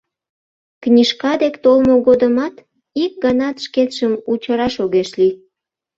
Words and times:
Книжка 0.83 1.31
дек 1.41 1.55
толмо 1.63 1.95
годымат 2.07 2.55
ик 3.03 3.13
ганат 3.23 3.55
шкетшым 3.65 4.13
учыраш 4.31 4.75
огеш 4.83 5.09
лий. 5.19 5.33